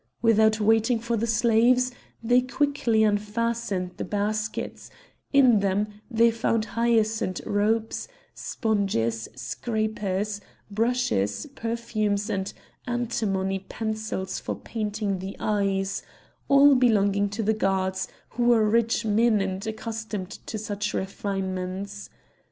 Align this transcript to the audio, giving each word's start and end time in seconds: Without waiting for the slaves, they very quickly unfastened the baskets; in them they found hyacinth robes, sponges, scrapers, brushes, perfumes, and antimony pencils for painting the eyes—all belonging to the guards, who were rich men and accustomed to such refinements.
Without 0.23 0.59
waiting 0.59 0.97
for 0.97 1.15
the 1.15 1.27
slaves, 1.27 1.91
they 2.23 2.39
very 2.39 2.47
quickly 2.47 3.03
unfastened 3.03 3.91
the 3.97 4.03
baskets; 4.03 4.89
in 5.31 5.59
them 5.59 5.89
they 6.09 6.31
found 6.31 6.65
hyacinth 6.73 7.39
robes, 7.45 8.07
sponges, 8.33 9.29
scrapers, 9.35 10.41
brushes, 10.71 11.45
perfumes, 11.53 12.31
and 12.31 12.51
antimony 12.87 13.59
pencils 13.59 14.39
for 14.39 14.55
painting 14.55 15.19
the 15.19 15.35
eyes—all 15.39 16.73
belonging 16.73 17.29
to 17.29 17.43
the 17.43 17.53
guards, 17.53 18.07
who 18.29 18.45
were 18.45 18.67
rich 18.67 19.05
men 19.05 19.39
and 19.39 19.67
accustomed 19.67 20.31
to 20.47 20.57
such 20.57 20.95
refinements. 20.95 22.09